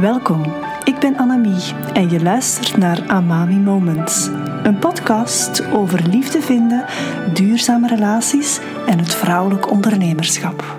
Welkom, 0.00 0.42
ik 0.84 0.98
ben 0.98 1.16
Annemie 1.16 1.72
en 1.92 2.10
je 2.10 2.22
luistert 2.22 2.76
naar 2.76 3.08
Amami 3.08 3.56
Moments. 3.56 4.28
Een 4.62 4.78
podcast 4.78 5.66
over 5.72 6.08
liefde 6.08 6.40
vinden, 6.40 6.84
duurzame 7.34 7.88
relaties 7.88 8.60
en 8.86 8.98
het 8.98 9.14
vrouwelijk 9.14 9.70
ondernemerschap. 9.70 10.78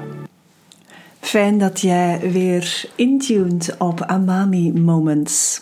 Fijn 1.19 1.57
dat 1.57 1.81
jij 1.81 2.31
weer 2.31 2.89
intuned 2.95 3.75
op 3.77 4.01
Amami 4.01 4.73
Moments. 4.73 5.61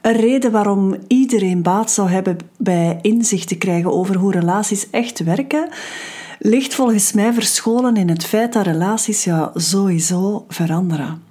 Een 0.00 0.16
reden 0.16 0.52
waarom 0.52 0.96
iedereen 1.08 1.62
baat 1.62 1.90
zou 1.90 2.10
hebben 2.10 2.36
bij 2.56 2.98
inzicht 3.02 3.48
te 3.48 3.58
krijgen 3.58 3.92
over 3.92 4.16
hoe 4.16 4.32
relaties 4.32 4.90
echt 4.90 5.24
werken, 5.24 5.68
ligt 6.38 6.74
volgens 6.74 7.12
mij 7.12 7.32
verscholen 7.32 7.96
in 7.96 8.08
het 8.08 8.24
feit 8.24 8.52
dat 8.52 8.66
relaties 8.66 9.24
ja 9.24 9.50
sowieso 9.54 10.44
veranderen 10.48 11.27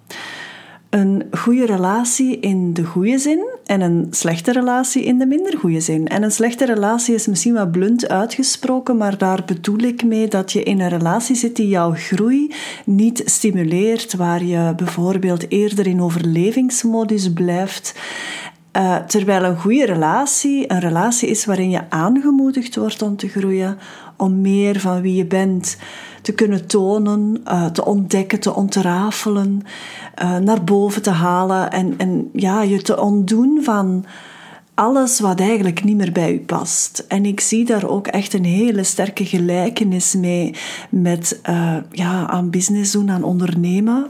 een 0.97 1.23
goede 1.31 1.65
relatie 1.65 2.39
in 2.39 2.73
de 2.73 2.83
goede 2.83 3.17
zin 3.17 3.45
en 3.65 3.81
een 3.81 4.07
slechte 4.11 4.51
relatie 4.51 5.03
in 5.03 5.17
de 5.17 5.25
minder 5.25 5.57
goede 5.57 5.79
zin. 5.79 6.07
En 6.07 6.23
een 6.23 6.31
slechte 6.31 6.65
relatie 6.65 7.15
is 7.15 7.27
misschien 7.27 7.53
wat 7.53 7.71
blunt 7.71 8.07
uitgesproken, 8.07 8.97
maar 8.97 9.17
daar 9.17 9.43
bedoel 9.45 9.79
ik 9.79 10.03
mee 10.03 10.27
dat 10.27 10.51
je 10.51 10.63
in 10.63 10.79
een 10.79 10.89
relatie 10.89 11.35
zit 11.35 11.55
die 11.55 11.67
jouw 11.67 11.93
groei 11.93 12.53
niet 12.85 13.21
stimuleert, 13.25 14.15
waar 14.15 14.43
je 14.43 14.73
bijvoorbeeld 14.75 15.51
eerder 15.51 15.87
in 15.87 16.01
overlevingsmodus 16.01 17.33
blijft. 17.33 17.95
Uh, 18.77 18.95
terwijl 18.95 19.43
een 19.43 19.59
goede 19.59 19.85
relatie 19.85 20.71
een 20.71 20.79
relatie 20.79 21.29
is 21.29 21.45
waarin 21.45 21.69
je 21.69 21.89
aangemoedigd 21.89 22.75
wordt 22.75 23.01
om 23.01 23.15
te 23.15 23.27
groeien, 23.27 23.77
om 24.17 24.41
meer 24.41 24.79
van 24.79 25.01
wie 25.01 25.15
je 25.15 25.25
bent 25.25 25.77
te 26.21 26.33
kunnen 26.33 26.67
tonen, 26.67 27.41
uh, 27.47 27.65
te 27.65 27.85
ontdekken, 27.85 28.39
te 28.39 28.55
ontrafelen, 28.55 29.61
uh, 30.21 30.37
naar 30.37 30.63
boven 30.63 31.01
te 31.01 31.09
halen 31.09 31.71
en, 31.71 31.93
en 31.97 32.29
ja, 32.33 32.61
je 32.61 32.81
te 32.81 33.01
ontdoen 33.01 33.59
van 33.63 34.05
alles 34.73 35.19
wat 35.19 35.39
eigenlijk 35.39 35.83
niet 35.83 35.97
meer 35.97 36.11
bij 36.11 36.33
u 36.33 36.39
past. 36.39 37.05
En 37.07 37.25
ik 37.25 37.39
zie 37.39 37.65
daar 37.65 37.87
ook 37.87 38.07
echt 38.07 38.33
een 38.33 38.45
hele 38.45 38.83
sterke 38.83 39.25
gelijkenis 39.25 40.15
mee 40.15 40.55
met 40.89 41.39
ja, 41.91 42.27
aan 42.27 42.49
business 42.49 42.91
doen, 42.91 43.11
aan 43.11 43.23
ondernemen. 43.23 44.07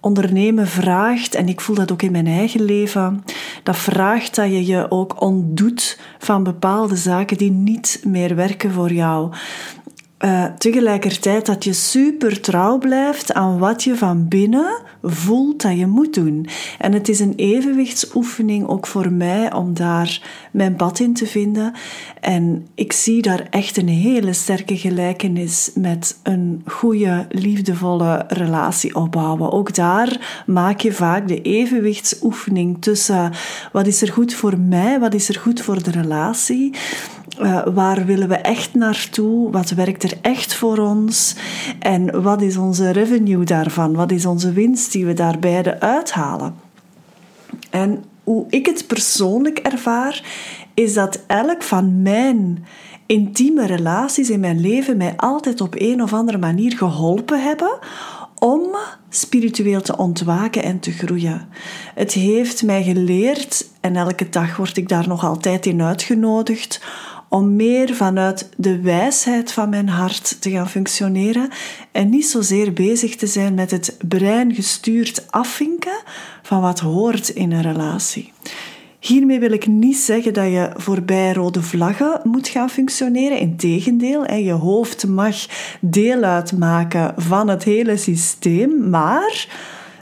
Ondernemen 0.00 0.66
vraagt, 0.66 1.34
en 1.34 1.48
ik 1.48 1.60
voel 1.60 1.76
dat 1.76 1.92
ook 1.92 2.02
in 2.02 2.12
mijn 2.12 2.26
eigen 2.26 2.62
leven, 2.62 3.24
dat 3.68 3.76
vraagt 3.76 4.34
dat 4.34 4.50
je 4.50 4.66
je 4.66 4.90
ook 4.90 5.20
ontdoet 5.20 6.00
van 6.18 6.42
bepaalde 6.42 6.96
zaken 6.96 7.36
die 7.36 7.50
niet 7.50 8.00
meer 8.04 8.34
werken 8.34 8.72
voor 8.72 8.92
jou. 8.92 9.32
Uh, 10.24 10.44
tegelijkertijd 10.44 11.46
dat 11.46 11.64
je 11.64 11.72
super 11.72 12.40
trouw 12.40 12.78
blijft 12.78 13.32
aan 13.32 13.58
wat 13.58 13.84
je 13.84 13.96
van 13.96 14.28
binnen 14.28 14.82
voelt 15.02 15.62
dat 15.62 15.78
je 15.78 15.86
moet 15.86 16.14
doen. 16.14 16.46
En 16.78 16.92
het 16.92 17.08
is 17.08 17.20
een 17.20 17.34
evenwichtsoefening 17.36 18.68
ook 18.68 18.86
voor 18.86 19.12
mij 19.12 19.52
om 19.52 19.74
daar 19.74 20.22
mijn 20.52 20.76
pad 20.76 20.98
in 20.98 21.14
te 21.14 21.26
vinden. 21.26 21.72
En 22.20 22.66
ik 22.74 22.92
zie 22.92 23.22
daar 23.22 23.46
echt 23.50 23.76
een 23.76 23.88
hele 23.88 24.32
sterke 24.32 24.76
gelijkenis 24.76 25.70
met 25.74 26.18
een 26.22 26.62
goede, 26.66 27.26
liefdevolle 27.30 28.24
relatie 28.28 28.94
opbouwen. 28.94 29.52
Ook 29.52 29.74
daar 29.74 30.42
maak 30.46 30.80
je 30.80 30.92
vaak 30.92 31.28
de 31.28 31.42
evenwichtsoefening 31.42 32.82
tussen 32.82 33.32
wat 33.72 33.86
is 33.86 34.02
er 34.02 34.12
goed 34.12 34.34
voor 34.34 34.58
mij, 34.58 35.00
wat 35.00 35.14
is 35.14 35.28
er 35.28 35.38
goed 35.38 35.60
voor 35.60 35.82
de 35.82 35.90
relatie. 35.90 36.74
Uh, 37.40 37.66
waar 37.74 38.04
willen 38.04 38.28
we 38.28 38.34
echt 38.34 38.74
naartoe? 38.74 39.50
Wat 39.50 39.70
werkt 39.70 40.02
er 40.02 40.18
echt 40.22 40.54
voor 40.54 40.78
ons? 40.78 41.34
En 41.78 42.22
wat 42.22 42.42
is 42.42 42.56
onze 42.56 42.90
revenue 42.90 43.44
daarvan? 43.44 43.94
Wat 43.94 44.10
is 44.10 44.26
onze 44.26 44.52
winst 44.52 44.92
die 44.92 45.06
we 45.06 45.12
daar 45.12 45.38
beide 45.38 45.80
uithalen? 45.80 46.54
En 47.70 48.04
hoe 48.24 48.46
ik 48.48 48.66
het 48.66 48.86
persoonlijk 48.86 49.58
ervaar, 49.58 50.22
is 50.74 50.94
dat 50.94 51.20
elk 51.26 51.62
van 51.62 52.02
mijn 52.02 52.64
intieme 53.06 53.66
relaties 53.66 54.30
in 54.30 54.40
mijn 54.40 54.60
leven 54.60 54.96
mij 54.96 55.14
altijd 55.16 55.60
op 55.60 55.74
een 55.78 56.02
of 56.02 56.12
andere 56.12 56.38
manier 56.38 56.76
geholpen 56.76 57.42
hebben 57.42 57.78
om 58.38 58.76
spiritueel 59.08 59.80
te 59.80 59.96
ontwaken 59.96 60.62
en 60.62 60.80
te 60.80 60.90
groeien. 60.90 61.48
Het 61.94 62.12
heeft 62.12 62.62
mij 62.62 62.82
geleerd, 62.82 63.68
en 63.80 63.96
elke 63.96 64.28
dag 64.28 64.56
word 64.56 64.76
ik 64.76 64.88
daar 64.88 65.08
nog 65.08 65.24
altijd 65.24 65.66
in 65.66 65.82
uitgenodigd, 65.82 66.80
om 67.28 67.56
meer 67.56 67.94
vanuit 67.94 68.48
de 68.56 68.80
wijsheid 68.80 69.52
van 69.52 69.68
mijn 69.68 69.88
hart 69.88 70.40
te 70.40 70.50
gaan 70.50 70.68
functioneren 70.68 71.48
en 71.92 72.08
niet 72.08 72.26
zozeer 72.26 72.72
bezig 72.72 73.16
te 73.16 73.26
zijn 73.26 73.54
met 73.54 73.70
het 73.70 73.96
brein 74.08 74.54
gestuurd 74.54 75.26
afvinken 75.30 76.02
van 76.42 76.60
wat 76.60 76.80
hoort 76.80 77.28
in 77.28 77.52
een 77.52 77.62
relatie. 77.62 78.32
Hiermee 79.00 79.40
wil 79.40 79.52
ik 79.52 79.66
niet 79.66 79.96
zeggen 79.96 80.34
dat 80.34 80.44
je 80.44 80.70
voorbij 80.76 81.32
rode 81.32 81.62
vlaggen 81.62 82.20
moet 82.24 82.48
gaan 82.48 82.70
functioneren. 82.70 83.38
Integendeel, 83.38 84.32
je 84.32 84.52
hoofd 84.52 85.06
mag 85.06 85.36
deel 85.80 86.22
uitmaken 86.22 87.14
van 87.16 87.48
het 87.48 87.64
hele 87.64 87.96
systeem. 87.96 88.90
Maar 88.90 89.48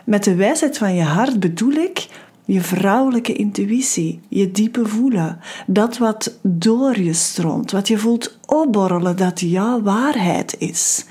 met 0.04 0.24
de 0.24 0.34
wijsheid 0.34 0.78
van 0.78 0.94
je 0.94 1.02
hart 1.02 1.40
bedoel 1.40 1.72
ik 1.72 2.06
je 2.46 2.60
vrouwelijke 2.60 3.32
intuïtie, 3.32 4.20
je 4.28 4.50
diepe 4.50 4.86
voelen, 4.86 5.38
dat 5.66 5.98
wat 5.98 6.38
door 6.42 7.00
je 7.00 7.12
stroomt, 7.12 7.70
wat 7.70 7.88
je 7.88 7.98
voelt 7.98 8.38
opborrelen, 8.46 9.16
dat 9.16 9.40
jouw 9.40 9.82
waarheid 9.82 10.56
is. 10.58 11.04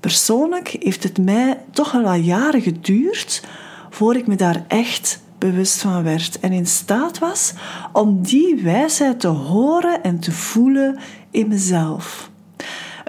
Persoonlijk 0.00 0.76
heeft 0.80 1.02
het 1.02 1.18
mij 1.18 1.58
toch 1.70 1.92
wat 1.92 2.24
jaren 2.24 2.62
geduurd 2.62 3.44
voor 3.90 4.16
ik 4.16 4.26
me 4.26 4.36
daar 4.36 4.64
echt 4.68 5.22
bewust 5.38 5.80
van 5.80 6.02
werd 6.02 6.40
en 6.40 6.52
in 6.52 6.66
staat 6.66 7.18
was 7.18 7.52
om 7.92 8.22
die 8.22 8.62
wijsheid 8.62 9.20
te 9.20 9.28
horen 9.28 10.02
en 10.02 10.18
te 10.18 10.32
voelen 10.32 10.98
in 11.30 11.48
mezelf. 11.48 12.31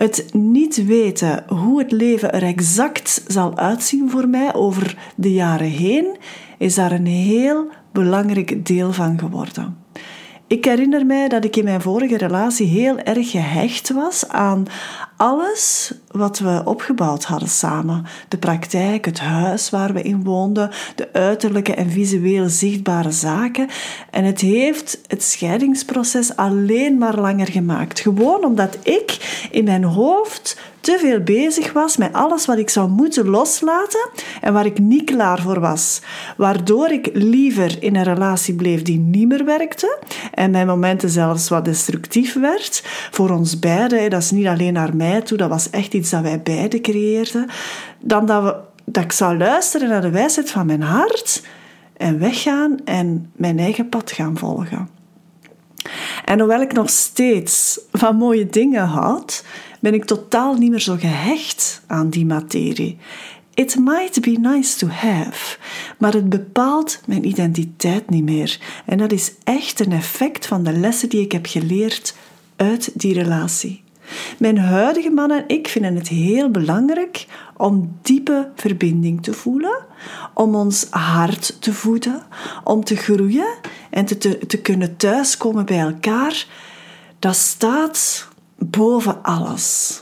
Het 0.03 0.33
niet 0.33 0.85
weten 0.85 1.43
hoe 1.47 1.79
het 1.79 1.91
leven 1.91 2.33
er 2.33 2.43
exact 2.43 3.23
zal 3.27 3.57
uitzien 3.57 4.09
voor 4.09 4.27
mij 4.27 4.53
over 4.53 5.13
de 5.15 5.33
jaren 5.33 5.69
heen, 5.69 6.17
is 6.57 6.75
daar 6.75 6.91
een 6.91 7.05
heel 7.05 7.67
belangrijk 7.91 8.65
deel 8.65 8.93
van 8.93 9.19
geworden. 9.19 9.77
Ik 10.47 10.65
herinner 10.65 11.05
mij 11.05 11.27
dat 11.27 11.43
ik 11.45 11.55
in 11.55 11.63
mijn 11.63 11.81
vorige 11.81 12.17
relatie 12.17 12.67
heel 12.67 12.97
erg 12.97 13.31
gehecht 13.31 13.91
was 13.93 14.27
aan 14.27 14.65
alles 15.17 15.93
wat 16.11 16.39
we 16.39 16.61
opgebouwd 16.65 17.23
hadden 17.23 17.49
samen. 17.49 18.05
De 18.27 18.37
praktijk, 18.37 19.05
het 19.05 19.19
huis 19.19 19.69
waar 19.69 19.93
we 19.93 20.01
in 20.01 20.23
woonden, 20.23 20.71
de 20.95 21.13
uiterlijke 21.13 21.73
en 21.73 21.89
visueel 21.89 22.49
zichtbare 22.49 23.11
zaken. 23.11 23.67
En 24.11 24.23
het 24.23 24.41
heeft 24.41 24.99
het 25.07 25.23
scheidingsproces 25.23 26.35
alleen 26.35 26.97
maar 26.97 27.19
langer 27.19 27.47
gemaakt. 27.47 27.99
Gewoon 27.99 28.45
omdat 28.45 28.77
ik 28.83 29.47
in 29.51 29.63
mijn 29.63 29.83
hoofd 29.83 30.57
te 30.83 30.97
veel 30.99 31.19
bezig 31.19 31.73
was 31.73 31.97
met 31.97 32.13
alles 32.13 32.45
wat 32.45 32.57
ik 32.57 32.69
zou 32.69 32.89
moeten 32.89 33.29
loslaten 33.29 34.09
en 34.41 34.53
waar 34.53 34.65
ik 34.65 34.79
niet 34.79 35.03
klaar 35.03 35.41
voor 35.41 35.59
was. 35.59 36.01
Waardoor 36.37 36.89
ik 36.89 37.09
liever 37.13 37.83
in 37.83 37.95
een 37.95 38.03
relatie 38.03 38.55
bleef 38.55 38.81
die 38.81 38.99
niet 38.99 39.27
meer 39.27 39.45
werkte 39.45 39.97
en 40.33 40.51
mijn 40.51 40.67
momenten 40.67 41.09
zelfs 41.09 41.49
wat 41.49 41.65
destructief 41.65 42.33
werd. 42.33 42.83
Voor 43.11 43.29
ons 43.29 43.59
beiden, 43.59 44.09
dat 44.09 44.21
is 44.21 44.31
niet 44.31 44.47
alleen 44.47 44.73
naar 44.73 44.95
mij 44.95 45.21
toe, 45.21 45.37
dat 45.37 45.49
was 45.49 45.69
echt 45.69 45.93
iets 45.93 46.09
dat 46.09 46.21
wij 46.21 46.41
beiden 46.41 46.81
creëerden. 46.81 47.49
Dan 47.99 48.25
dat, 48.25 48.43
we, 48.43 48.55
dat 48.85 49.03
ik 49.03 49.11
zou 49.11 49.37
luisteren 49.37 49.89
naar 49.89 50.01
de 50.01 50.09
wijsheid 50.09 50.51
van 50.51 50.65
mijn 50.65 50.81
hart 50.81 51.43
en 51.97 52.19
weggaan 52.19 52.77
en 52.85 53.31
mijn 53.35 53.59
eigen 53.59 53.89
pad 53.89 54.11
gaan 54.11 54.37
volgen. 54.37 54.89
En 56.25 56.39
hoewel 56.39 56.61
ik 56.61 56.73
nog 56.73 56.89
steeds 56.89 57.79
van 57.91 58.15
mooie 58.15 58.47
dingen 58.47 58.85
had, 58.85 59.43
ben 59.83 59.93
ik 59.93 60.05
totaal 60.05 60.53
niet 60.53 60.69
meer 60.69 60.79
zo 60.79 60.95
gehecht 60.99 61.81
aan 61.87 62.09
die 62.09 62.25
materie. 62.25 62.97
It 63.53 63.75
might 63.79 64.21
be 64.21 64.37
nice 64.39 64.77
to 64.77 64.87
have, 64.87 65.57
maar 65.97 66.13
het 66.13 66.29
bepaalt 66.29 67.01
mijn 67.05 67.27
identiteit 67.27 68.09
niet 68.09 68.23
meer. 68.23 68.59
En 68.85 68.97
dat 68.97 69.11
is 69.11 69.31
echt 69.43 69.79
een 69.79 69.91
effect 69.91 70.45
van 70.45 70.63
de 70.63 70.71
lessen 70.71 71.09
die 71.09 71.21
ik 71.21 71.31
heb 71.31 71.45
geleerd 71.45 72.15
uit 72.55 72.91
die 72.93 73.13
relatie. 73.13 73.83
Mijn 74.37 74.57
huidige 74.57 75.09
man 75.09 75.31
en 75.31 75.43
ik 75.47 75.67
vinden 75.67 75.95
het 75.95 76.07
heel 76.07 76.49
belangrijk 76.49 77.25
om 77.57 77.97
diepe 78.01 78.51
verbinding 78.55 79.23
te 79.23 79.33
voelen, 79.33 79.85
om 80.33 80.55
ons 80.55 80.87
hart 80.89 81.61
te 81.61 81.73
voeden, 81.73 82.23
om 82.63 82.83
te 82.83 82.95
groeien 82.95 83.53
en 83.89 84.05
te, 84.05 84.17
te, 84.17 84.37
te 84.47 84.61
kunnen 84.61 84.97
thuiskomen 84.97 85.65
bij 85.65 85.79
elkaar. 85.79 86.47
Dat 87.19 87.35
staat 87.35 88.31
boven 88.69 89.23
alles. 89.23 90.01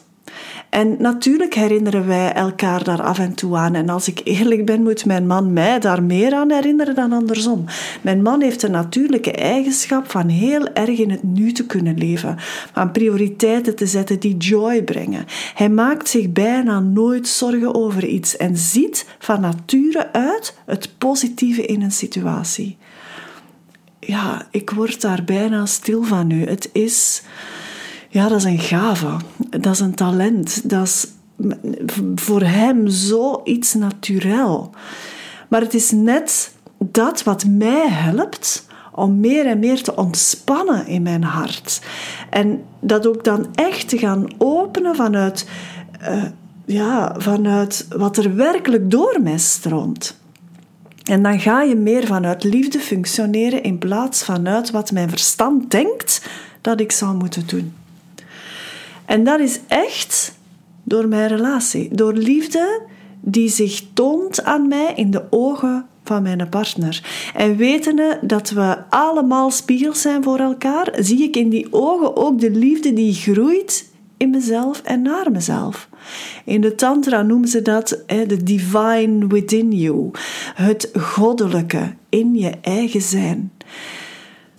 En 0.72 0.96
natuurlijk 1.00 1.54
herinneren 1.54 2.08
wij 2.08 2.34
elkaar 2.34 2.84
daar 2.84 3.02
af 3.02 3.20
en 3.20 3.34
toe 3.34 3.58
aan. 3.58 3.76
En 3.76 3.90
als 3.90 4.08
ik 4.08 4.22
eerlijk 4.24 4.66
ben, 4.66 4.84
moet 4.84 5.06
mijn 5.06 5.28
man 5.28 5.54
mij 5.54 5.80
daar 5.80 6.04
meer 6.04 6.34
aan 6.34 6.52
herinneren 6.52 6.96
dan 6.96 7.12
andersom. 7.12 7.66
Mijn 8.02 8.22
man 8.22 8.42
heeft 8.42 8.62
de 8.62 8.70
natuurlijke 8.70 9.32
eigenschap 9.32 10.12
van 10.12 10.28
heel 10.28 10.68
erg 10.68 11.00
in 11.00 11.10
het 11.10 11.24
nu 11.24 11.52
te 11.52 11.66
kunnen 11.66 11.98
leven, 11.98 12.36
van 12.74 12.92
prioriteiten 12.92 13.76
te 13.76 13.86
zetten 13.86 14.20
die 14.20 14.38
joy 14.38 14.84
brengen. 14.84 15.26
Hij 15.56 15.70
maakt 15.70 16.10
zich 16.10 16.32
bijna 16.32 16.80
nooit 16.80 17.28
zorgen 17.28 17.76
over 17.76 18.06
iets 18.06 18.38
en 18.38 18.58
ziet 18.58 19.06
van 19.20 19.42
nature 19.42 20.14
uit 20.14 20.58
het 20.66 20.90
positieve 20.98 21.66
in 21.66 21.82
een 21.82 21.92
situatie. 21.92 22.78
Ja, 24.00 24.48
ik 24.52 24.70
word 24.70 25.02
daar 25.02 25.24
bijna 25.24 25.66
stil 25.66 26.04
van 26.04 26.28
nu. 26.28 26.46
Het 26.46 26.70
is 26.74 27.24
ja, 28.12 28.28
dat 28.28 28.38
is 28.38 28.44
een 28.44 28.60
gave. 28.60 29.18
Dat 29.50 29.74
is 29.74 29.80
een 29.80 29.96
talent. 29.96 30.70
Dat 30.70 30.88
is 30.88 31.08
voor 32.16 32.42
hem 32.42 32.88
zoiets 32.88 33.74
natuurlijk. 33.74 34.76
Maar 35.48 35.62
het 35.62 35.74
is 35.74 35.92
net 35.92 36.56
dat 36.78 37.24
wat 37.24 37.46
mij 37.46 37.90
helpt 37.90 38.68
om 38.92 39.20
meer 39.20 39.46
en 39.46 39.60
meer 39.60 39.84
te 39.84 39.96
ontspannen 39.96 40.88
in 40.88 41.02
mijn 41.02 41.24
hart. 41.24 41.82
En 42.30 42.64
dat 42.80 43.08
ook 43.08 43.24
dan 43.24 43.48
echt 43.54 43.90
te 43.90 43.98
gaan 43.98 44.28
openen 44.38 44.96
vanuit, 44.96 45.50
uh, 46.02 46.24
ja, 46.66 47.16
vanuit 47.18 47.88
wat 47.90 48.18
er 48.18 48.36
werkelijk 48.36 48.92
door 48.92 49.20
mij 49.22 49.38
stroomt. 49.38 50.20
En 51.04 51.24
dan 51.24 51.40
ga 51.40 51.62
je 51.62 51.76
meer 51.76 52.06
vanuit 52.06 52.44
liefde 52.44 52.80
functioneren 52.80 53.64
in 53.64 53.78
plaats 53.78 54.24
vanuit 54.24 54.72
wat 54.72 54.92
mijn 54.92 55.10
verstand 55.10 55.72
denkt 55.72 56.30
dat 56.62 56.80
ik 56.80 56.92
zou 56.92 57.16
moeten 57.16 57.44
doen. 57.48 57.74
En 59.12 59.24
dat 59.24 59.40
is 59.40 59.60
echt 59.68 60.38
door 60.84 61.08
mijn 61.08 61.28
relatie, 61.28 61.96
door 61.96 62.14
liefde 62.14 62.82
die 63.22 63.50
zich 63.50 63.84
toont 63.94 64.44
aan 64.44 64.68
mij 64.68 64.94
in 64.96 65.12
de 65.12 65.24
ogen 65.30 65.86
van 66.04 66.24
mijn 66.24 66.50
partner. 66.50 67.04
En 67.36 67.58
wetende 67.58 68.20
dat 68.22 68.50
we 68.50 68.78
allemaal 68.90 69.52
spiegels 69.52 70.02
zijn 70.02 70.24
voor 70.24 70.40
elkaar, 70.40 70.94
zie 71.00 71.24
ik 71.24 71.36
in 71.36 71.50
die 71.50 71.68
ogen 71.74 72.16
ook 72.16 72.40
de 72.40 72.52
liefde 72.52 72.94
die 72.94 73.14
groeit 73.14 73.90
in 74.18 74.30
mezelf 74.30 74.82
en 74.82 75.02
naar 75.02 75.32
mezelf. 75.32 75.90
In 76.46 76.62
de 76.62 76.76
Tantra 76.76 77.22
noemen 77.22 77.50
ze 77.50 77.62
dat 77.62 78.04
de 78.08 78.44
divine 78.44 79.28
within 79.28 79.72
you, 79.72 80.12
het 80.56 80.90
goddelijke 81.00 81.94
in 82.10 82.36
je 82.36 82.52
eigen 82.62 83.02
zijn. 83.02 83.52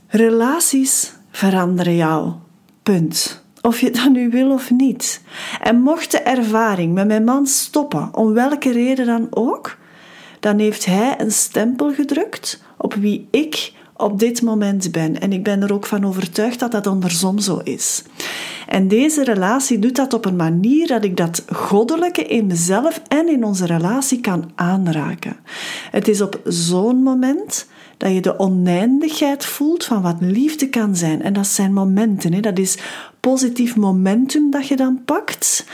Relaties 0.07 1.13
veranderen 1.31 1.97
jou. 1.97 2.33
Punt. 2.83 3.42
Of 3.63 3.81
je 3.81 3.91
dat 3.91 4.13
nu 4.13 4.31
wil 4.31 4.51
of 4.51 4.71
niet. 4.71 5.23
En 5.61 5.81
mocht 5.81 6.11
de 6.11 6.19
ervaring 6.19 6.95
met 6.95 7.07
mijn 7.07 7.25
man 7.25 7.47
stoppen, 7.47 8.09
om 8.13 8.33
welke 8.33 8.73
reden 8.73 9.07
dan 9.07 9.27
ook, 9.31 9.77
dan 10.41 10.59
heeft 10.59 10.85
hij 10.85 11.15
een 11.19 11.33
stempel 11.33 11.93
gedrukt 11.93 12.63
op 12.79 12.95
wie 12.95 13.29
ik 13.31 13.73
op 13.97 14.19
dit 14.19 14.43
moment 14.43 14.93
ben. 14.93 15.21
En 15.21 15.33
ik 15.33 15.45
ben 15.45 15.63
er 15.63 15.73
ook 15.73 15.87
van 15.87 16.07
overtuigd 16.07 16.59
dat 16.59 16.73
dat 16.73 16.87
andersom 16.87 17.39
zo 17.39 17.61
is. 17.65 18.03
En 18.69 18.89
deze 18.89 19.25
relatie 19.25 19.79
doet 19.79 19.97
dat 19.97 20.13
op 20.13 20.25
een 20.25 20.37
manier 20.37 20.87
dat 20.87 21.05
ik 21.05 21.17
dat 21.17 21.45
goddelijke 21.53 22.25
in 22.25 22.47
mezelf 22.47 23.03
en 23.09 23.29
in 23.29 23.45
onze 23.45 23.67
relatie 23.67 24.21
kan 24.21 24.51
aanraken. 24.55 25.37
Het 25.91 26.09
is 26.09 26.21
op 26.21 26.41
zo'n 26.45 27.03
moment 27.03 27.67
dat 28.03 28.13
je 28.13 28.21
de 28.21 28.39
oneindigheid 28.39 29.45
voelt 29.45 29.85
van 29.85 30.03
wat 30.03 30.17
liefde 30.21 30.69
kan 30.69 30.97
zijn. 30.97 31.23
En 31.23 31.33
dat 31.33 31.47
zijn 31.47 31.73
momenten. 31.73 32.33
Hè. 32.33 32.41
Dat 32.41 32.59
is 32.59 32.79
positief 33.21 33.77
momentum 33.77 34.51
dat 34.51 34.69
je 34.69 34.77
dan 34.77 35.05
pakt, 35.05 35.67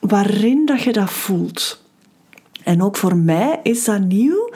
waarin 0.00 0.66
dat 0.66 0.82
je 0.82 0.92
dat 0.92 1.10
voelt. 1.10 1.84
En 2.64 2.82
ook 2.82 2.96
voor 2.96 3.16
mij 3.16 3.60
is 3.62 3.84
dat 3.84 4.00
nieuw 4.00 4.52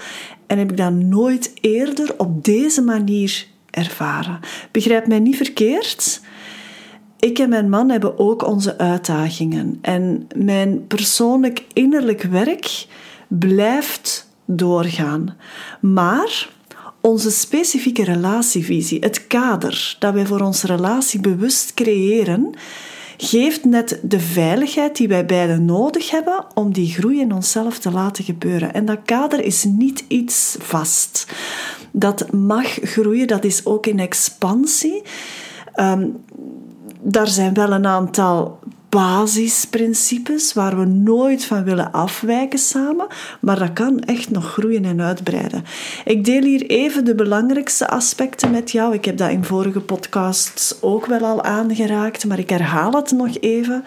en 0.46 0.58
heb 0.58 0.70
ik 0.70 0.76
dat 0.76 0.92
nooit 0.92 1.52
eerder 1.60 2.14
op 2.16 2.44
deze 2.44 2.82
manier 2.82 3.46
ervaren. 3.70 4.40
Begrijp 4.70 5.06
mij 5.06 5.18
niet 5.18 5.36
verkeerd. 5.36 6.20
Ik 7.18 7.38
en 7.38 7.48
mijn 7.48 7.68
man 7.68 7.90
hebben 7.90 8.18
ook 8.18 8.46
onze 8.46 8.78
uitdagingen. 8.78 9.78
En 9.80 10.28
mijn 10.36 10.86
persoonlijk 10.86 11.64
innerlijk 11.72 12.22
werk 12.22 12.86
blijft 13.28 14.30
doorgaan. 14.44 15.36
Maar 15.80 16.52
onze 17.06 17.30
specifieke 17.30 18.04
relatievisie, 18.04 18.98
het 18.98 19.26
kader 19.26 19.96
dat 19.98 20.14
wij 20.14 20.26
voor 20.26 20.40
onze 20.40 20.66
relatie 20.66 21.20
bewust 21.20 21.74
creëren, 21.74 22.50
geeft 23.16 23.64
net 23.64 23.98
de 24.02 24.20
veiligheid 24.20 24.96
die 24.96 25.08
wij 25.08 25.26
beiden 25.26 25.64
nodig 25.64 26.10
hebben 26.10 26.46
om 26.54 26.72
die 26.72 26.92
groei 26.92 27.20
in 27.20 27.32
onszelf 27.32 27.78
te 27.78 27.90
laten 27.90 28.24
gebeuren. 28.24 28.74
En 28.74 28.84
dat 28.84 28.98
kader 29.04 29.44
is 29.44 29.64
niet 29.64 30.04
iets 30.08 30.56
vast. 30.60 31.26
Dat 31.90 32.32
mag 32.32 32.66
groeien, 32.66 33.26
dat 33.26 33.44
is 33.44 33.66
ook 33.66 33.86
in 33.86 33.98
expansie. 33.98 35.02
Um, 35.76 36.16
daar 37.00 37.28
zijn 37.28 37.54
wel 37.54 37.72
een 37.72 37.86
aantal 37.86 38.58
basisprincipes 38.94 40.52
waar 40.52 40.78
we 40.78 40.84
nooit 40.84 41.44
van 41.44 41.64
willen 41.64 41.92
afwijken 41.92 42.58
samen, 42.58 43.06
maar 43.40 43.58
dat 43.58 43.72
kan 43.72 44.00
echt 44.00 44.30
nog 44.30 44.52
groeien 44.52 44.84
en 44.84 45.00
uitbreiden. 45.00 45.64
Ik 46.04 46.24
deel 46.24 46.42
hier 46.42 46.66
even 46.66 47.04
de 47.04 47.14
belangrijkste 47.14 47.88
aspecten 47.88 48.50
met 48.50 48.70
jou. 48.70 48.94
Ik 48.94 49.04
heb 49.04 49.16
dat 49.16 49.30
in 49.30 49.44
vorige 49.44 49.80
podcasts 49.80 50.82
ook 50.82 51.06
wel 51.06 51.20
al 51.20 51.42
aangeraakt, 51.42 52.24
maar 52.24 52.38
ik 52.38 52.50
herhaal 52.50 52.92
het 52.92 53.10
nog 53.10 53.36
even. 53.40 53.84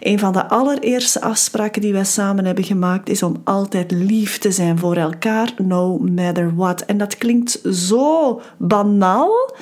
Een 0.00 0.18
van 0.18 0.32
de 0.32 0.48
allereerste 0.48 1.20
afspraken 1.20 1.80
die 1.80 1.92
wij 1.92 2.04
samen 2.04 2.44
hebben 2.44 2.64
gemaakt 2.64 3.08
is 3.08 3.22
om 3.22 3.40
altijd 3.44 3.90
lief 3.90 4.38
te 4.38 4.50
zijn 4.50 4.78
voor 4.78 4.96
elkaar, 4.96 5.52
no 5.56 5.98
matter 5.98 6.54
what. 6.56 6.80
En 6.80 6.98
dat 6.98 7.16
klinkt 7.16 7.60
zo 7.72 8.40
banaal, 8.56 9.54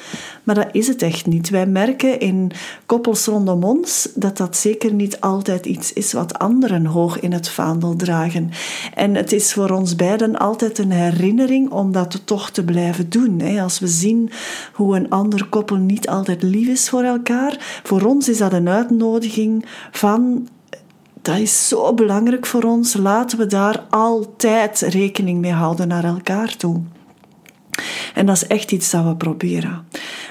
maar 0.48 0.56
dat 0.56 0.68
is 0.72 0.86
het 0.86 1.02
echt 1.02 1.26
niet. 1.26 1.48
Wij 1.48 1.66
merken 1.66 2.20
in 2.20 2.50
koppels 2.86 3.26
rondom 3.26 3.64
ons 3.64 4.08
dat 4.14 4.36
dat 4.36 4.56
zeker 4.56 4.94
niet 4.94 5.20
altijd 5.20 5.66
iets 5.66 5.92
is 5.92 6.12
wat 6.12 6.38
anderen 6.38 6.86
hoog 6.86 7.20
in 7.20 7.32
het 7.32 7.48
vaandel 7.48 7.96
dragen. 7.96 8.50
En 8.94 9.14
het 9.14 9.32
is 9.32 9.52
voor 9.52 9.70
ons 9.70 9.96
beiden 9.96 10.38
altijd 10.38 10.78
een 10.78 10.90
herinnering 10.90 11.70
om 11.70 11.92
dat 11.92 12.22
toch 12.24 12.50
te 12.50 12.64
blijven 12.64 13.10
doen. 13.10 13.58
Als 13.60 13.78
we 13.78 13.86
zien 13.86 14.30
hoe 14.72 14.96
een 14.96 15.10
ander 15.10 15.46
koppel 15.48 15.76
niet 15.76 16.08
altijd 16.08 16.42
lief 16.42 16.68
is 16.68 16.88
voor 16.88 17.02
elkaar, 17.02 17.80
voor 17.82 18.02
ons 18.02 18.28
is 18.28 18.38
dat 18.38 18.52
een 18.52 18.68
uitnodiging 18.68 19.64
van 19.90 20.48
dat 21.22 21.38
is 21.38 21.68
zo 21.68 21.94
belangrijk 21.94 22.46
voor 22.46 22.62
ons. 22.62 22.96
Laten 22.96 23.38
we 23.38 23.46
daar 23.46 23.84
altijd 23.90 24.80
rekening 24.80 25.40
mee 25.40 25.52
houden 25.52 25.88
naar 25.88 26.04
elkaar 26.04 26.56
toe. 26.56 26.80
En 28.14 28.26
dat 28.26 28.36
is 28.36 28.46
echt 28.46 28.72
iets 28.72 28.90
dat 28.90 29.04
we 29.04 29.16
proberen. 29.16 29.86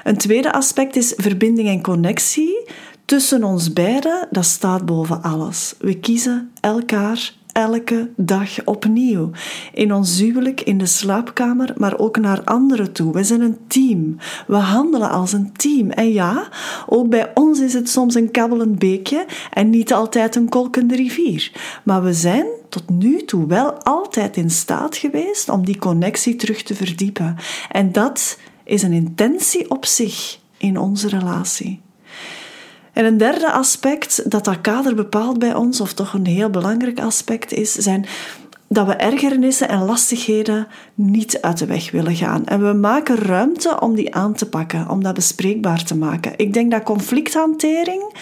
Een 0.07 0.17
tweede 0.17 0.51
aspect 0.51 0.95
is 0.95 1.13
verbinding 1.17 1.67
en 1.67 1.81
connectie 1.81 2.67
tussen 3.05 3.43
ons 3.43 3.73
beiden. 3.73 4.27
Dat 4.31 4.45
staat 4.45 4.85
boven 4.85 5.21
alles. 5.21 5.75
We 5.79 5.99
kiezen 5.99 6.51
elkaar 6.59 7.33
elke 7.51 8.09
dag 8.15 8.65
opnieuw. 8.65 9.31
In 9.73 9.93
ons 9.93 10.19
huwelijk, 10.19 10.61
in 10.61 10.77
de 10.77 10.85
slaapkamer, 10.85 11.73
maar 11.77 11.97
ook 11.97 12.17
naar 12.17 12.43
anderen 12.43 12.91
toe. 12.91 13.13
We 13.13 13.23
zijn 13.23 13.41
een 13.41 13.57
team. 13.67 14.17
We 14.47 14.55
handelen 14.55 15.09
als 15.09 15.33
een 15.33 15.53
team. 15.53 15.89
En 15.89 16.13
ja, 16.13 16.47
ook 16.85 17.09
bij 17.09 17.31
ons 17.33 17.59
is 17.59 17.73
het 17.73 17.89
soms 17.89 18.15
een 18.15 18.31
kabbelend 18.31 18.79
beekje 18.79 19.25
en 19.53 19.69
niet 19.69 19.93
altijd 19.93 20.35
een 20.35 20.49
kolkende 20.49 20.95
rivier. 20.95 21.51
Maar 21.83 22.03
we 22.03 22.13
zijn 22.13 22.45
tot 22.69 22.89
nu 22.89 23.25
toe 23.25 23.47
wel 23.47 23.83
altijd 23.83 24.37
in 24.37 24.49
staat 24.49 24.97
geweest 24.97 25.49
om 25.49 25.65
die 25.65 25.77
connectie 25.77 26.35
terug 26.35 26.63
te 26.63 26.75
verdiepen. 26.75 27.35
En 27.71 27.91
dat 27.91 28.37
is 28.67 28.83
een 28.83 28.93
intentie 28.93 29.69
op 29.69 29.85
zich 29.85 30.39
in 30.57 30.79
onze 30.79 31.07
relatie. 31.07 31.81
En 32.93 33.05
een 33.05 33.17
derde 33.17 33.51
aspect 33.51 34.31
dat 34.31 34.45
dat 34.45 34.61
kader 34.61 34.95
bepaalt 34.95 35.39
bij 35.39 35.53
ons, 35.53 35.81
of 35.81 35.93
toch 35.93 36.13
een 36.13 36.25
heel 36.25 36.49
belangrijk 36.49 36.99
aspect 36.99 37.51
is, 37.51 37.73
zijn 37.73 38.05
dat 38.69 38.87
we 38.87 38.93
ergernissen 38.93 39.69
en 39.69 39.85
lastigheden 39.85 40.67
niet 40.93 41.41
uit 41.41 41.57
de 41.57 41.65
weg 41.65 41.91
willen 41.91 42.15
gaan. 42.15 42.45
En 42.45 42.67
we 42.67 42.73
maken 42.73 43.15
ruimte 43.15 43.79
om 43.79 43.95
die 43.95 44.15
aan 44.15 44.33
te 44.33 44.49
pakken, 44.49 44.89
om 44.89 45.03
dat 45.03 45.13
bespreekbaar 45.13 45.83
te 45.83 45.97
maken. 45.97 46.33
Ik 46.35 46.53
denk 46.53 46.71
dat 46.71 46.83
conflicthantering, 46.83 48.13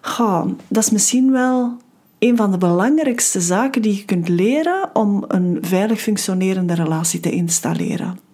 goh, 0.00 0.46
dat 0.68 0.82
is 0.82 0.90
misschien 0.90 1.32
wel 1.32 1.76
een 2.18 2.36
van 2.36 2.50
de 2.50 2.58
belangrijkste 2.58 3.40
zaken 3.40 3.82
die 3.82 3.96
je 3.96 4.04
kunt 4.04 4.28
leren 4.28 4.90
om 4.92 5.24
een 5.28 5.58
veilig 5.60 6.00
functionerende 6.00 6.74
relatie 6.74 7.20
te 7.20 7.30
installeren. 7.30 8.25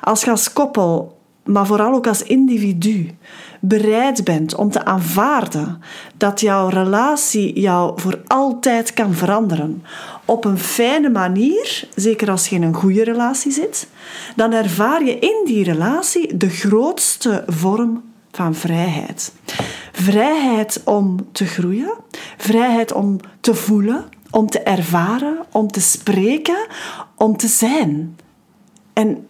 Als 0.00 0.24
je 0.24 0.30
als 0.30 0.52
koppel, 0.52 1.18
maar 1.44 1.66
vooral 1.66 1.94
ook 1.94 2.06
als 2.06 2.22
individu, 2.22 3.10
bereid 3.60 4.24
bent 4.24 4.54
om 4.54 4.70
te 4.70 4.84
aanvaarden 4.84 5.82
dat 6.16 6.40
jouw 6.40 6.68
relatie 6.68 7.60
jou 7.60 8.00
voor 8.00 8.20
altijd 8.26 8.94
kan 8.94 9.14
veranderen 9.14 9.84
op 10.24 10.44
een 10.44 10.58
fijne 10.58 11.10
manier, 11.10 11.88
zeker 11.94 12.30
als 12.30 12.48
je 12.48 12.56
in 12.56 12.62
een 12.62 12.74
goede 12.74 13.04
relatie 13.04 13.52
zit, 13.52 13.88
dan 14.36 14.52
ervaar 14.52 15.04
je 15.04 15.18
in 15.18 15.42
die 15.44 15.64
relatie 15.64 16.36
de 16.36 16.48
grootste 16.48 17.44
vorm 17.46 18.02
van 18.32 18.54
vrijheid. 18.54 19.32
Vrijheid 19.92 20.82
om 20.84 21.16
te 21.32 21.46
groeien, 21.46 21.92
Vrijheid 22.36 22.92
om 22.92 23.16
te 23.40 23.54
voelen, 23.54 24.04
om 24.30 24.46
te 24.46 24.60
ervaren, 24.60 25.38
om 25.52 25.68
te 25.68 25.80
spreken, 25.80 26.66
om 27.16 27.36
te 27.36 27.48
zijn. 27.48 28.16
En 28.92 29.26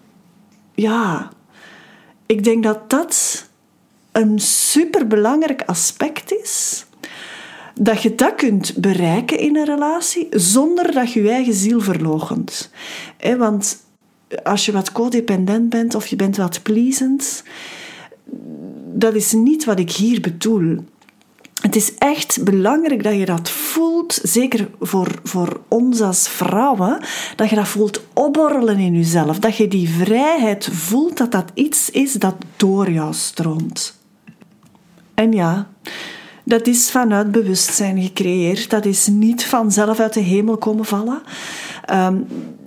ja, 0.81 1.31
ik 2.27 2.45
denk 2.45 2.63
dat 2.63 2.91
dat 2.91 3.49
een 4.13 4.39
superbelangrijk 4.39 5.63
aspect 5.67 6.33
is. 6.33 6.85
Dat 7.75 8.03
je 8.03 8.15
dat 8.15 8.35
kunt 8.35 8.77
bereiken 8.77 9.39
in 9.39 9.57
een 9.57 9.65
relatie 9.65 10.29
zonder 10.31 10.93
dat 10.93 11.13
je 11.13 11.23
je 11.23 11.31
eigen 11.31 11.55
ziel 11.55 11.81
verloochent. 11.81 12.71
Want 13.39 13.85
als 14.43 14.67
je 14.67 14.73
wat 14.73 14.93
codependent 14.93 15.69
bent 15.69 15.95
of 15.95 16.07
je 16.07 16.17
bent 16.17 16.37
wat 16.37 16.63
pleasend, 16.63 17.43
dat 18.93 19.15
is 19.15 19.33
niet 19.33 19.65
wat 19.65 19.79
ik 19.79 19.91
hier 19.91 20.21
bedoel. 20.21 20.85
Het 21.61 21.77
is 21.77 21.95
echt 21.95 22.45
belangrijk 22.45 23.03
dat 23.03 23.15
je 23.15 23.25
dat 23.25 23.51
voelt, 23.51 24.19
zeker 24.23 24.69
voor, 24.81 25.09
voor 25.23 25.61
ons 25.69 26.01
als 26.01 26.29
vrouwen, 26.29 27.01
dat 27.37 27.51
je 27.51 27.57
dat 27.57 27.69
voelt 27.69 28.03
opborrelen 28.13 28.79
in 28.79 28.95
jezelf. 28.95 29.39
Dat 29.39 29.57
je 29.57 29.69
die 29.69 29.89
vrijheid 29.89 30.69
voelt, 30.73 31.17
dat 31.17 31.33
dat 31.33 31.51
iets 31.55 31.91
is 31.91 32.13
dat 32.13 32.35
door 32.57 32.91
jou 32.91 33.15
stroomt. 33.15 33.99
En 35.15 35.33
ja, 35.33 35.71
dat 36.45 36.67
is 36.67 36.91
vanuit 36.91 37.33
bewustzijn 37.33 38.03
gecreëerd. 38.03 38.71
Dat 38.71 38.85
is 38.85 39.07
niet 39.07 39.45
vanzelf 39.45 40.01
uit 40.01 40.15
de 40.15 40.21
hemel 40.21 40.57
komen 40.57 40.85
vallen. 40.85 41.23
Ehm, 41.85 42.17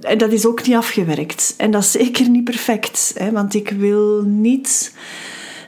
en 0.02 0.18
dat 0.18 0.32
is 0.32 0.46
ook 0.46 0.68
niet 0.68 0.76
afgewerkt. 0.76 1.54
En 1.58 1.72
dat 1.72 1.84
is 1.84 1.92
zeker 1.92 2.30
niet 2.30 2.44
perfect. 2.44 3.14
Hè, 3.18 3.32
want 3.32 3.54
ik 3.54 3.70
wil 3.70 4.22
niet 4.22 4.94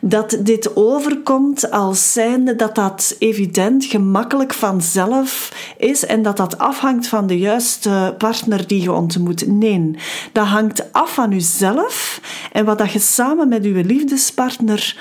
dat 0.07 0.37
dit 0.39 0.75
overkomt 0.75 1.71
als 1.71 2.13
zijnde 2.13 2.55
dat 2.55 2.75
dat 2.75 3.15
evident, 3.19 3.85
gemakkelijk 3.85 4.53
vanzelf 4.53 5.53
is 5.77 6.05
en 6.05 6.21
dat 6.21 6.37
dat 6.37 6.57
afhangt 6.57 7.07
van 7.07 7.27
de 7.27 7.37
juiste 7.37 8.15
partner 8.17 8.67
die 8.67 8.81
je 8.81 8.91
ontmoet. 8.91 9.47
Nee, 9.47 9.95
dat 10.31 10.45
hangt 10.45 10.93
af 10.93 11.13
van 11.13 11.31
jezelf 11.31 12.21
en 12.51 12.65
wat 12.65 12.77
dat 12.77 12.91
je 12.91 12.99
samen 12.99 13.47
met 13.47 13.63
je 13.63 13.83
liefdespartner 13.83 14.97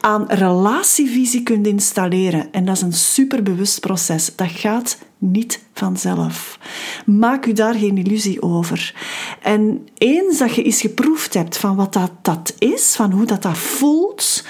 aan 0.00 0.24
relatievisie 0.28 1.42
kunt 1.42 1.66
installeren. 1.66 2.52
En 2.52 2.64
dat 2.64 2.76
is 2.76 2.82
een 2.82 2.92
superbewust 2.92 3.80
proces. 3.80 4.32
Dat 4.36 4.50
gaat 4.50 4.98
niet 5.18 5.60
vanzelf. 5.72 6.58
Maak 7.06 7.46
u 7.46 7.52
daar 7.52 7.74
geen 7.74 7.98
illusie 7.98 8.42
over. 8.42 8.94
En 9.42 9.88
eens 9.94 10.38
dat 10.38 10.54
je 10.54 10.62
eens 10.62 10.80
geproefd 10.80 11.34
hebt 11.34 11.56
van 11.56 11.76
wat 11.76 11.92
dat, 11.92 12.10
dat 12.22 12.54
is, 12.58 12.94
van 12.96 13.12
hoe 13.12 13.26
dat, 13.26 13.42
dat 13.42 13.58
voelt, 13.58 14.44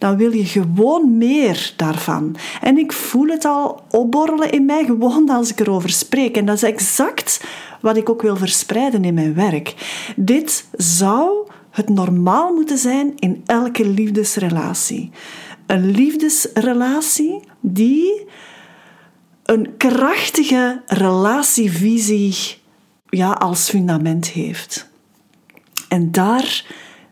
dan 0.00 0.16
wil 0.16 0.32
je 0.32 0.44
gewoon 0.44 1.16
meer 1.16 1.72
daarvan. 1.76 2.36
En 2.60 2.78
ik 2.78 2.92
voel 2.92 3.26
het 3.26 3.44
al 3.44 3.82
opborrelen 3.90 4.50
in 4.50 4.64
mij, 4.64 4.84
gewoon 4.84 5.28
als 5.28 5.50
ik 5.50 5.60
erover 5.60 5.90
spreek. 5.90 6.36
En 6.36 6.44
dat 6.44 6.56
is 6.56 6.62
exact 6.62 7.44
wat 7.80 7.96
ik 7.96 8.08
ook 8.08 8.22
wil 8.22 8.36
verspreiden 8.36 9.04
in 9.04 9.14
mijn 9.14 9.34
werk. 9.34 9.74
Dit 10.16 10.68
zou 10.72 11.48
het 11.70 11.88
normaal 11.88 12.54
moeten 12.54 12.78
zijn 12.78 13.12
in 13.16 13.42
elke 13.46 13.88
liefdesrelatie. 13.88 15.10
Een 15.66 15.90
liefdesrelatie 15.90 17.40
die 17.60 18.26
een 19.44 19.76
krachtige 19.76 20.82
relatievisie 20.86 22.34
ja, 23.08 23.30
als 23.30 23.68
fundament 23.68 24.28
heeft. 24.28 24.90
En 25.88 26.12
daar 26.12 26.64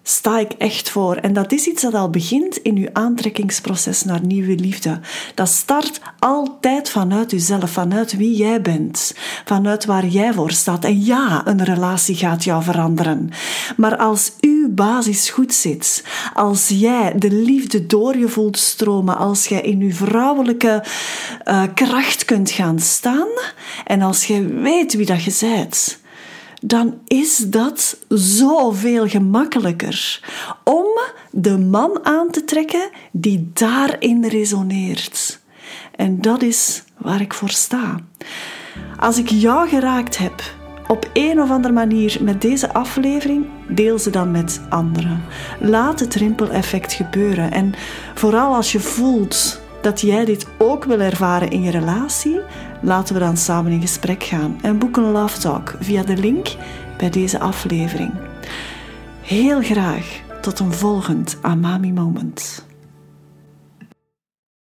sta 0.09 0.39
ik 0.39 0.53
echt 0.53 0.91
voor. 0.91 1.17
En 1.17 1.33
dat 1.33 1.53
is 1.53 1.67
iets 1.67 1.83
dat 1.83 1.95
al 1.95 2.11
begint 2.11 2.57
in 2.57 2.77
uw 2.77 2.89
aantrekkingsproces 2.93 4.05
naar 4.05 4.27
nieuwe 4.27 4.55
liefde. 4.55 5.01
Dat 5.35 5.49
start 5.49 6.01
altijd 6.19 6.91
vanuit 6.91 7.33
uzelf, 7.33 7.71
vanuit 7.71 8.17
wie 8.17 8.37
jij 8.37 8.61
bent, 8.61 9.15
vanuit 9.45 9.85
waar 9.85 10.07
jij 10.07 10.33
voor 10.33 10.51
staat. 10.51 10.85
En 10.85 11.05
ja, 11.05 11.47
een 11.47 11.65
relatie 11.65 12.15
gaat 12.15 12.45
jou 12.45 12.63
veranderen. 12.63 13.31
Maar 13.77 13.97
als 13.97 14.33
uw 14.41 14.75
basis 14.75 15.31
goed 15.31 15.55
zit, 15.55 16.05
als 16.35 16.69
jij 16.69 17.13
de 17.17 17.31
liefde 17.31 17.87
door 17.87 18.17
je 18.17 18.29
voelt 18.29 18.59
stromen, 18.59 19.19
als 19.19 19.47
jij 19.47 19.61
in 19.61 19.81
uw 19.81 19.93
vrouwelijke 19.93 20.85
uh, 21.45 21.63
kracht 21.75 22.25
kunt 22.25 22.51
gaan 22.51 22.79
staan 22.79 23.29
en 23.85 24.03
als 24.03 24.25
jij 24.25 24.47
weet 24.49 24.95
wie 24.95 25.07
dat 25.07 25.25
je 25.25 25.37
bent, 25.41 25.99
dan 26.61 26.99
is 27.07 27.37
dat 27.37 27.99
zoveel 28.09 29.09
gemakkelijker 29.09 30.21
om 30.65 30.87
de 31.31 31.59
man 31.59 31.99
aan 32.03 32.31
te 32.31 32.45
trekken 32.45 32.91
die 33.13 33.51
daarin 33.53 34.27
resoneert. 34.27 35.41
En 35.97 36.21
dat 36.21 36.43
is 36.43 36.83
waar 36.97 37.21
ik 37.21 37.35
voor 37.35 37.51
sta. 37.51 38.01
Als 38.99 39.19
ik 39.19 39.29
jou 39.29 39.69
geraakt 39.69 40.19
heb 40.19 40.43
op 40.89 41.11
een 41.13 41.41
of 41.41 41.51
andere 41.51 41.75
manier 41.75 42.19
met 42.21 42.43
deze 42.43 42.73
aflevering, 42.73 43.47
deel 43.69 43.99
ze 43.99 44.11
dan 44.11 44.31
met 44.31 44.61
anderen. 44.69 45.25
Laat 45.61 46.01
het 46.01 46.15
rimpeleffect 46.15 46.93
gebeuren. 46.93 47.53
En 47.53 47.75
vooral 48.15 48.55
als 48.55 48.73
je 48.73 48.81
voelt 48.81 49.61
dat 49.81 50.01
jij 50.01 50.25
dit 50.25 50.47
ook 50.59 50.85
wil 50.85 51.01
ervaren 51.01 51.51
in 51.51 51.63
je 51.63 51.71
relatie, 51.71 52.41
laten 52.83 53.15
we 53.15 53.21
dan 53.21 53.37
samen 53.37 53.73
in 53.73 53.81
gesprek 53.81 54.23
gaan 54.23 54.59
en 54.63 54.79
boek 54.79 54.97
een 54.97 55.11
love 55.11 55.39
talk 55.39 55.75
via 55.81 56.03
de 56.03 56.17
link 56.17 56.49
bij 56.97 57.11
deze 57.11 57.39
aflevering. 57.39 58.13
Heel 59.21 59.63
graag 59.63 60.21
tot 60.41 60.59
een 60.59 60.73
volgend 60.73 61.39
Amami 61.41 61.93
Moment. 61.93 62.68